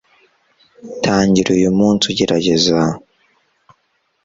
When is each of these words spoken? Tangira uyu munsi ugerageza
Tangira 1.03 1.49
uyu 1.57 1.71
munsi 1.79 2.03
ugerageza 2.11 2.79